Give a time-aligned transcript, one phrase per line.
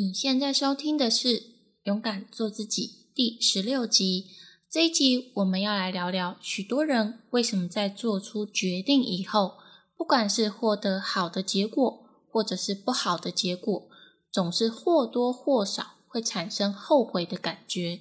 [0.00, 1.40] 你现在收听的是
[1.82, 4.26] 《勇敢做自己》第十六集。
[4.70, 9.54] 这一集我们要来聊聊，许多人为什么在做出决定以后，
[9.96, 13.88] 不管是获得好的结果，或者是不好的结果，
[14.30, 17.98] 总是或多或少会产生后悔的感觉。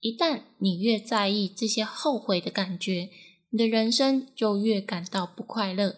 [0.00, 3.08] 一旦你越在意这些后悔的感觉，
[3.50, 5.94] 你的人生就越感到不快乐。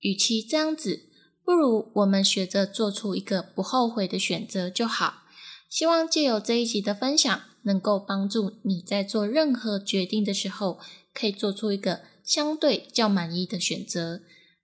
[0.00, 1.10] 与其这样子，
[1.44, 5.24] 不如我们学着做出一个不后悔的选择就好。
[5.68, 10.78] 希望借由这一集的分享，能够帮助你在做任何决定的时候，
[11.12, 14.20] 可以做出一个相对较满意的选择。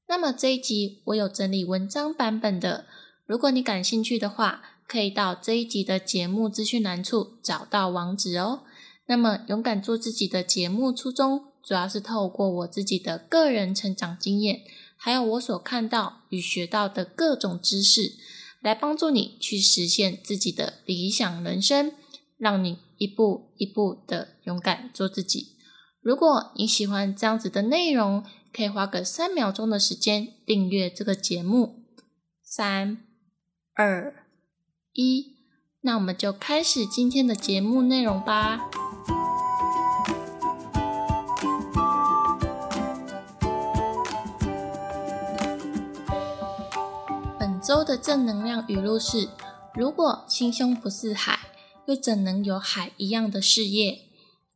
[0.08, 2.86] 那么这一集我有整理文章版本的，
[3.26, 8.62] 如果你感兴趣的话，可以到这一集的节目资讯栏处找到网址哦。
[9.06, 14.62] 那么勇敢做自己的节目初衷，主要是透过我自己的个人成长经验。
[14.96, 18.12] 还有我所看到与学到的各种知识，
[18.60, 21.92] 来帮助你去实现自己的理想人生，
[22.36, 25.56] 让你一步一步的勇敢做自己。
[26.02, 31.84] 如果你喜欢这样子的内容，可以花个三秒钟的时间订阅这个节目。
[32.44, 33.04] 三、
[33.74, 34.26] 二、
[34.92, 35.36] 一，
[35.82, 38.58] 那我们就开始今天的节目内容吧。
[47.70, 49.28] 周的正能量语录是：
[49.76, 51.38] 如果心胸不似海，
[51.86, 54.08] 又怎能有海一样的事业？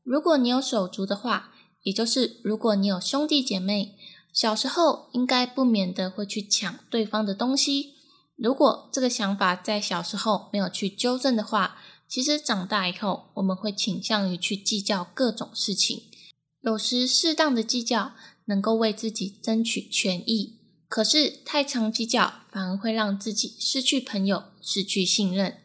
[0.02, 1.54] 如果你有手足的话，
[1.84, 3.94] 也就是如果你有兄弟姐妹，
[4.32, 7.94] 小时候应该不免的会去抢对方的东西。
[8.34, 11.76] 如果这个想法在小时候没有去纠正的话，
[12.08, 16.02] 其实长大以后我们会倾向于去计较各种事情。
[16.62, 18.14] 有时适当的计较
[18.46, 20.63] 能够为自己争取权益。
[20.88, 25.58] 可是太常计较，反而会让自己失去朋友，失去信任。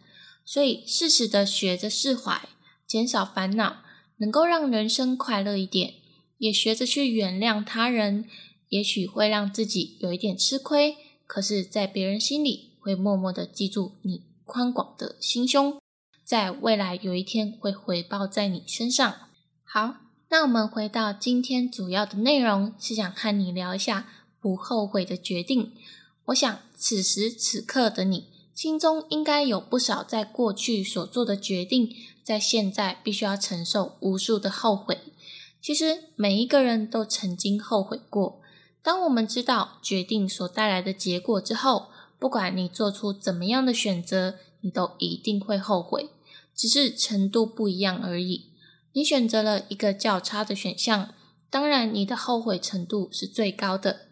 [0.43, 2.49] 所以适时的学着释怀，
[2.87, 3.83] 减少烦恼，
[4.17, 5.93] 能够让人生快乐一点。
[6.39, 8.25] 也学着去原谅他人，
[8.69, 10.95] 也许会让自己有一点吃亏，
[11.27, 15.79] 可是，在别人心里会默默的记住你宽广的心胸，
[16.23, 19.13] 在未来有一天会回报在你身上。
[19.65, 19.97] 好，
[20.29, 24.07] 那我们回到今天主要的内容，是想和你聊一下。
[24.41, 25.73] 不后悔的决定，
[26.25, 34.99] 我想此时此刻的你心中应该有不少在过去所做的决定，在现在必须要承受无数的后悔。
[35.61, 38.41] 其实每一个人都曾经后悔过。
[38.81, 46.09] 当我们知道决定所带来的结果之后，不管你做出怎么样的选择，你都一定会后悔，
[46.55, 48.45] 只是程度不一样而已。
[48.93, 51.13] 你选择了一个较差的选项，
[51.49, 54.08] 当然你的后悔程度是最高的。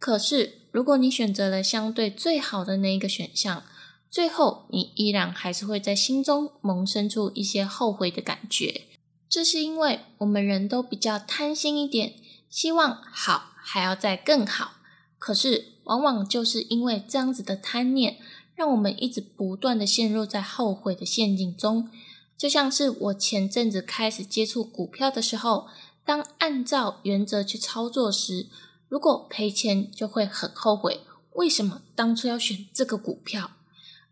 [0.00, 3.62] 可是，如果你选择了相对最好的那一个选项，
[4.10, 8.86] 最后你依然还是会在心中萌生出一些后悔的感觉。
[9.28, 12.14] 这是因为我们人都比较贪心一点，
[12.48, 14.78] 希望好还要再更好。
[15.18, 18.16] 可是，往往就是因为这样子的贪念，
[18.56, 21.90] 让我们一直不断的陷入在后悔的陷阱中。
[22.38, 25.68] 就像是我前阵子开始接触股票的时候，
[26.06, 28.46] 当按照原则去操作时，
[28.90, 31.02] 如果赔钱，就会很后悔，
[31.34, 33.52] 为什么当初要选这个股票？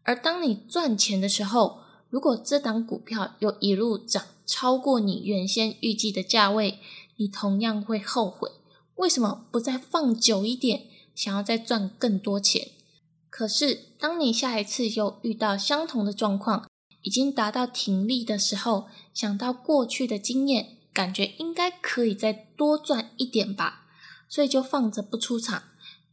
[0.05, 6.79] 而当你赚钱的时候，如果这档股票又一路涨超过你原先预计的价位，
[7.17, 8.53] 你同样会后悔，
[8.95, 12.69] 为什么不再放久一点，想要再赚更多钱？
[13.29, 16.71] 可是当你下一次又遇到相同的状况，
[17.03, 23.87] 已经达到停利的时候，想到过去的经验，感觉应该可以再多赚一点吧。
[24.29, 25.63] 所以就放着不出场，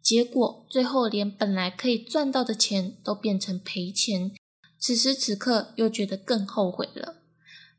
[0.02, 4.32] 结果最后连本来可以赚到的钱都变成赔钱。
[4.80, 7.24] 此时此刻又觉得更后悔了。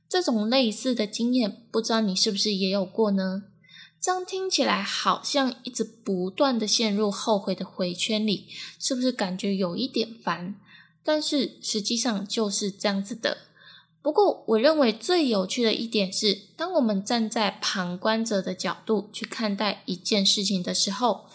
[0.08, 3.44] 这种类似的经验，不知道你是不是也有过呢？
[4.00, 8.46] 这样听起来好像一直不断的陷入后悔的回圈里，
[8.78, 10.56] 是不是感觉有一点烦？
[11.02, 13.45] 但是实际上就是这样子的。
[14.06, 21.26] 不过，我认为最有趣的一点是，当我们站在旁观者的角度去看待一件事情的时候，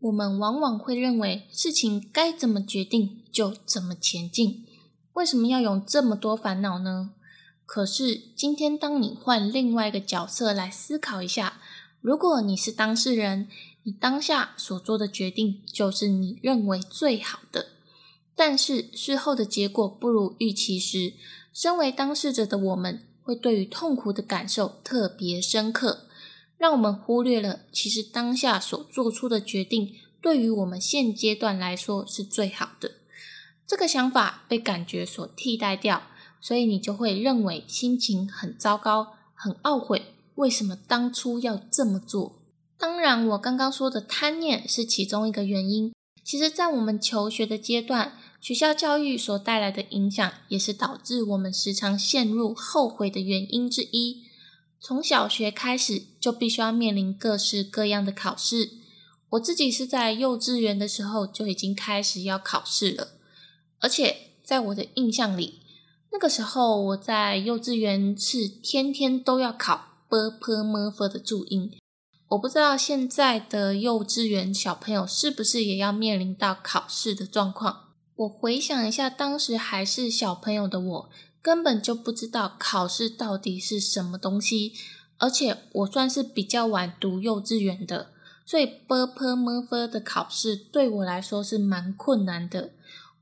[0.00, 4.66] 我们往往会认为事情该怎么决定就怎么前进。
[5.14, 7.12] 为什么要有这么多烦恼呢？
[7.64, 11.62] 可是今天，当你换另外一个角色来思考一下，
[12.02, 13.48] 如果你是当事人，
[13.84, 17.68] 你当下所做的决定就是你认为最好的，
[18.36, 21.14] 但是事后的结果不如预期时。
[21.58, 26.06] 身为当事者的我们，会对于痛苦的感受特别深刻，
[26.56, 32.92] 让我们忽略了其实当下所做出的决定，对于我们现阶段来说是最好的。
[33.66, 36.04] 这个想法被感觉所替代掉，
[36.40, 42.36] 所以你就会认为心情很糟糕，很懊悔，为什么当初要这么做？
[42.78, 45.92] 当然，我刚刚说的贪念是其中一个原因。
[46.22, 54.24] 其实，在我们求学的阶段，学校教育所带来的影响，也是导致我们时常陷入后悔的原因之一。
[54.80, 58.70] 从小学开始，就必须要面临各式各样的考试。
[59.30, 63.08] 我自己是在幼稚园的时候就已经开始要考试了，
[63.80, 65.60] 而且在我的印象里，
[66.12, 71.72] 那个时候我在幼稚园是天天都要考 b p m f 的注音。
[72.28, 77.87] 我不知道现在的幼稚园小朋友是不是也要面临到考试的状况。
[78.18, 81.10] 我回想一下，当时还是小朋友的我。
[81.40, 84.72] 根本就不知道考试到底是什么东西，
[85.18, 88.10] 而且我算是比较晚读幼稚园的，
[88.44, 92.72] 所以 b p m f 的考试对我来说是蛮困难的。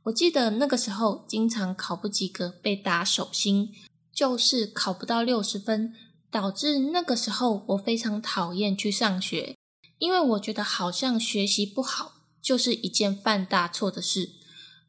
[0.05, 3.71] 我记得那个时候经常考不及格被打手心，
[4.13, 5.95] 就是考不到六十分，
[6.31, 9.55] 导致那个时候我非常讨厌去上学，
[9.99, 14.31] 因为我觉得好像学习不好就是一件犯大错的事。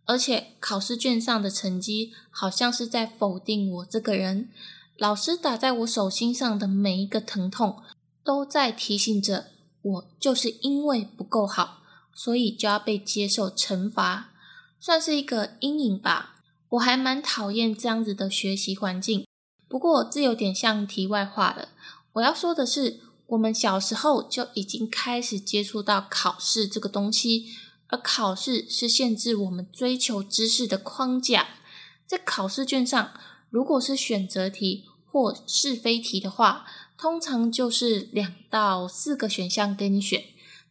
[0.08, 4.50] 而且考试卷上的成绩好像是在否定我这个人，
[4.98, 7.84] 老师打在我手心上的每一个疼痛，
[8.24, 9.48] 都在提醒着
[9.82, 11.82] 我，就是因为不够好，
[12.16, 14.32] 所以就要被接受惩罚，
[14.80, 16.36] 算是一个阴影吧。
[16.70, 19.26] 我还蛮讨厌这样子的学习环境。
[19.68, 21.70] 不过这有点像题外话了。
[22.14, 27.46] 我要说的是，我们小时候就已经开始接触到考试这个东西。
[27.90, 31.48] 而考试是限制我们追求知识的框架，
[32.06, 33.14] 在考试卷上，
[33.50, 36.66] 如果是选择题或是非题的话，
[36.98, 40.24] 通常就是两到四个选项给你选，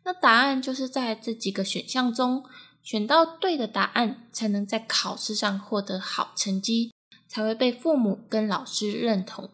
[0.04, 2.44] 那答案就是在这几个选项中
[2.82, 6.92] 选到对的答案，才能在考试上获得好成绩，
[7.26, 9.50] 才会被父母跟老师认同，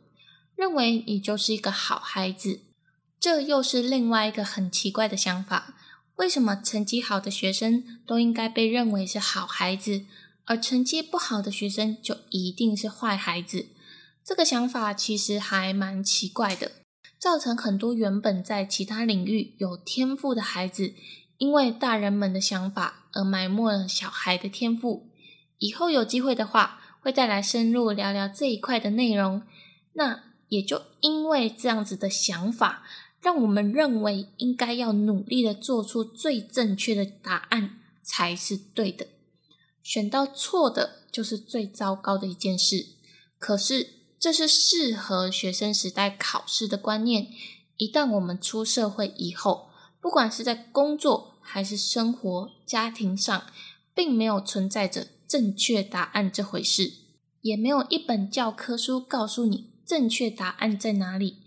[0.56, 2.60] 认为你就是一个好孩子。
[3.20, 5.76] 这又是另外一个很奇怪的想法。
[6.16, 10.04] 为什么成绩好的学生都应该被认为是好孩子，
[10.44, 13.68] 而成绩不好的学生就一定是坏孩子？
[14.24, 16.72] 这个想法其实还蛮奇怪的，
[17.18, 20.94] 造成很多原本在其他领域有天赋的孩子，
[21.38, 25.08] 因为大人们的想法而埋没了小孩的天赋。
[25.58, 29.42] 以后有机会的话，会再来深入聊聊这一块的内容。
[29.94, 32.84] 那也就因为这样子的想法。
[33.22, 39.06] 让我们认为应该要努力的做出最正确的答案才是对的，
[39.80, 42.88] 选到错的就是最糟糕的一件事。
[43.38, 43.88] 可是
[44.18, 47.28] 这是适合学生时代考试的观念，
[47.76, 49.68] 一旦我们出社会以后，
[50.00, 53.46] 不管是在工作还是生活、家庭上，
[53.94, 56.92] 并没有存在着正确答案这回事，
[57.40, 61.41] 也没有一本教科书告诉你正确答案在哪里。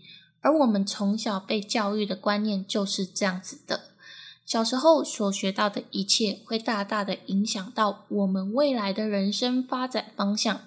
[0.46, 3.80] 而我们从小被教育的观念就是这样子的，
[4.44, 10.60] 小时候所学到的一切会大大的影响到我们未来的人生发展方向。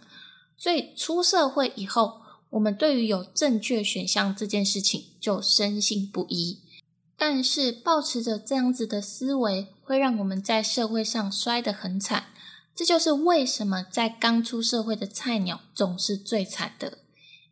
[0.57, 6.59] 所以出社会以后，我们对于有正确选项这件事情就深信不疑。
[7.15, 12.25] 但是，保持着这样子的思维，会让我们在社会上摔得很惨。
[12.75, 16.98] 这就是为什么在刚出社会的菜鸟总是最惨的。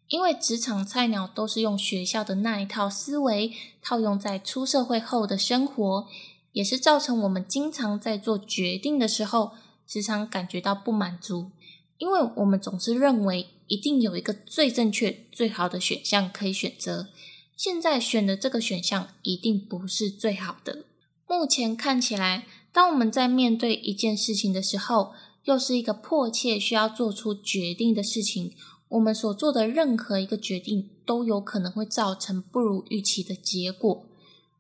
[0.08, 6.08] 因为职场菜鸟都是用学校的那一套思维套用在出社会后的生活，
[6.54, 9.52] 也是造成我们经常在做决定的时候，
[9.86, 11.52] 时常感觉到不满足。
[11.98, 17.10] 因为我们总是认为一定有一个最正确、最好的选项可以选择，
[17.58, 20.86] 现在选的这个选项一定不是最好的。
[21.28, 28.54] 目前看起来，当我们在面对一件事情的时候，又是一个迫切需要做出决定的事情。
[28.90, 34.06] 我们所做的任何一个决定都有可能会造成不如预期的结果。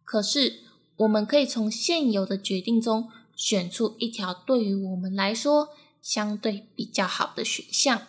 [0.03, 0.59] 可是，
[0.97, 5.69] 我们可以从现有的决定中选出一条对于我们来说
[6.01, 8.01] 相对比较好的选项，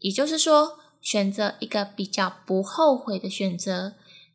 [0.00, 3.94] 也就是说，选择一个比较不后悔的选择。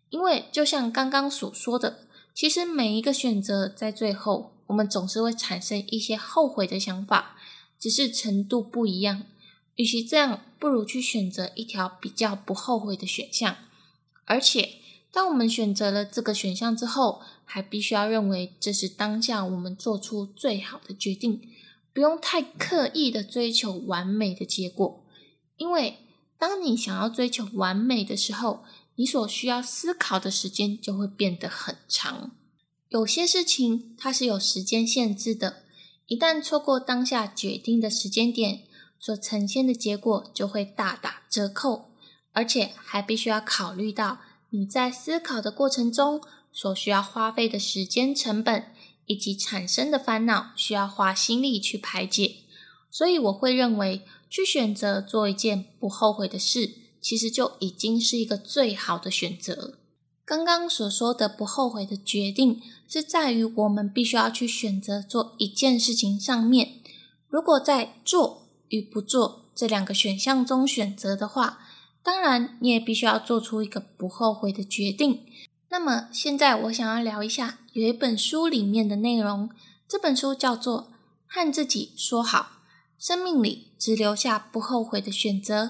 [0.09, 1.99] 因为就像刚刚所说的，
[2.33, 7.37] 其实每一个选择在最后，我们总是会产生一些后悔的想法，
[7.79, 9.23] 只是程度不一样。
[9.75, 13.55] 与其这样，不如去选择一条比较不后悔的选项。
[14.25, 14.75] 而且，
[15.11, 21.41] 当我们选择了这个选项之后，还必须要认为这是当下我们做出最好的决定，
[21.93, 25.03] 不用太刻意的追求完美的结果。
[25.57, 25.97] 因为
[26.37, 28.63] 当你想要追求完美的时候，
[28.95, 32.31] 你所需要思考的时间就会变得很长。
[32.89, 35.63] 有些事情它是有时间限制的。
[36.07, 38.63] 一旦错过当下决定的时间点，
[39.01, 41.89] 所呈现的结果就会大打折扣，
[42.33, 44.19] 而且还必须要考虑到
[44.51, 48.67] 你在思考的过程中所需要花费的时间成本，
[49.07, 52.35] 以及产生的烦恼需要花心力去排解。
[52.91, 59.79] 所以我会认为，去选择做一件不后悔的事，其实就已经是一个最好的选择。
[60.25, 66.75] 刚刚所说的不后悔的决定，是在于我们必须要去选择做一件事情上面。
[67.27, 68.40] 如果在做
[68.71, 71.59] 与不做这两个选项中选择的话，
[72.01, 75.25] 当然你也必须要做出一个不后悔的决定。
[75.69, 79.49] 那么现在我想要聊一下有一本书里面的内容，
[79.87, 80.83] 这本书叫做
[81.27, 82.63] 《和自己说好，
[82.97, 85.63] 生命里只留下不后悔的选择》，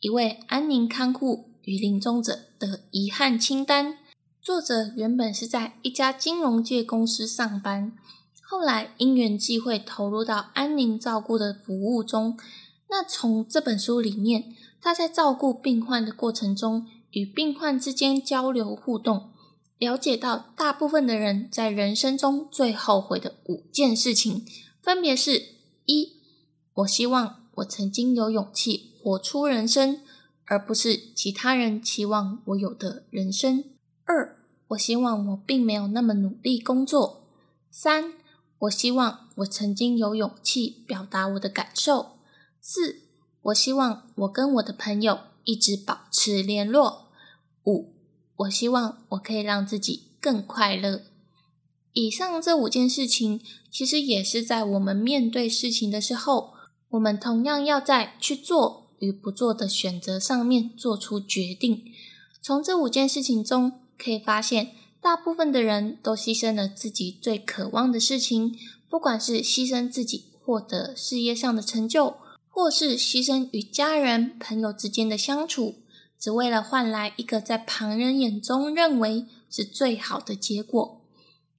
[0.00, 3.98] 一位安宁看护与临终者的遗憾清单。
[4.42, 7.92] 作者原本是在一家金融界公司上班，
[8.50, 12.36] 后来因缘际会投入到安宁照顾的服务中。
[12.88, 19.30] 那从这本书里面，他在照顾病患的过程中，与病患之间交流互动，
[19.78, 24.44] 了解到大部分的人在人生中最后悔的五件事情，
[24.82, 25.40] 分别是：
[25.84, 26.14] 一，
[26.74, 30.00] 我希望我曾经有勇气活出人生，
[30.46, 33.62] 而不是其他人期望我有的人生。
[34.06, 34.40] 二，
[34.70, 37.28] 我希望我并没有那么努力工作。
[37.70, 38.14] 三，
[38.60, 42.18] 我希望我曾经有勇气表达我的感受。
[42.60, 43.02] 四，
[43.42, 47.08] 我希望我跟我的朋友一直保持联络。
[47.64, 47.92] 五，
[48.36, 51.02] 我希望我可以让自己更快乐。
[51.92, 53.40] 以上这五件事情，
[53.70, 56.54] 其实也是在我们面对事情的时候，
[56.90, 61.84] 我们同样要在去做与不做的选择上面做出决定。
[62.42, 63.80] 从这五件事情中。
[64.02, 64.72] 可以发现，
[65.02, 68.54] 大部分的人都牺牲了自己最渴望的事情，
[68.88, 72.16] 不管是牺牲自己获得事业上的成就，
[72.50, 75.76] 或是牺牲与家人、朋友之间的相处，
[76.18, 81.00] 只为了换来一个在旁人眼中认为是最好的结果。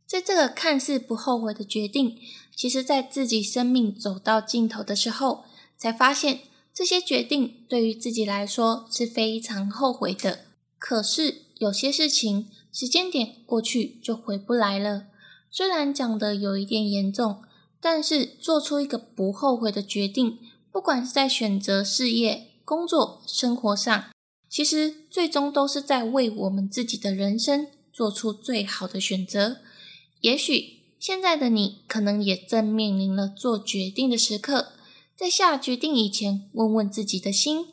[0.06, 2.20] 在这个看似不后悔的决定，
[2.56, 5.46] 其实，在自己生命走到尽头的时候，
[5.76, 10.42] 才发现这些决定对于自己来说是非常后悔的。
[10.78, 11.46] 可是。
[11.62, 15.08] 有些事情时间点过去就回不来了。
[15.50, 17.42] 虽然讲的有一点严重，
[17.82, 20.40] 但是做出一个不后悔的决定，
[20.72, 24.06] 不管是在选择事业、工作、生活上，
[24.48, 29.58] 其实最终都是在为我们自己的人生做出最好的选择。
[30.22, 34.74] 也许现在的你可能也正面临了做决定的时刻，
[35.16, 37.66] 在下决定以前，问问自己的心，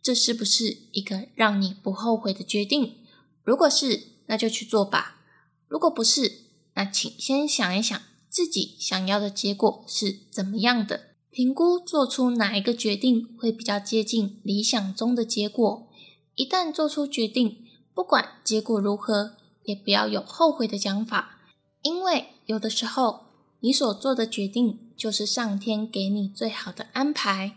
[0.00, 2.94] 这是不是一个让你不后悔的决定？
[3.42, 5.16] 如果是，那就去做吧；
[5.68, 15.88] 如果不是，那请先想一想自己想要的结果是怎么样的，评估做出哪一个决定会比较接近理想中的结果。
[16.34, 17.64] 一旦做出决定，
[17.94, 21.38] 不管结果如何，也不要有后悔的想法，
[21.82, 23.26] 因为有的时候
[23.60, 27.56] 你所做的决定就是上天给你最好的安排。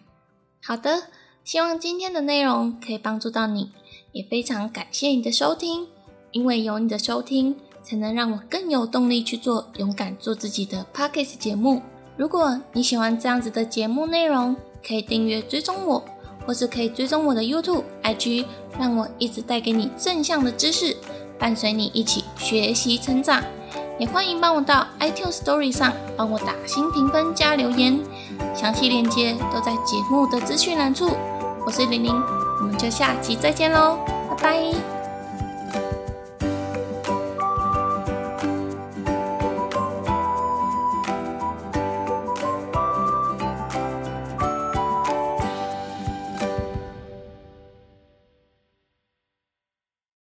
[0.61, 1.07] 好的，
[1.43, 3.71] 希望今天的内容可以帮助到你。
[4.13, 5.87] 也非常感谢你的收听，
[6.37, 11.81] 因为有你的收听，才能让我更有动力去做勇敢做自己的 podcast 节目。
[12.15, 14.55] 如果你喜欢这样子的节目内容，
[14.87, 16.05] 可以订阅追踪我，
[16.45, 18.45] 或是可以追踪我的 YouTube、IG，
[18.77, 20.95] 让我一直带给你正向的知识，
[21.39, 23.43] 伴随你一起学习成长。
[23.97, 27.99] 也欢迎帮我到 iTunes Story 上帮我打新评分加留言，
[28.55, 31.09] 详细链接都在节目的资讯栏处。
[31.65, 32.13] 我是玲玲。
[32.59, 33.97] 我们就下期再见喽，
[34.29, 34.96] 拜拜。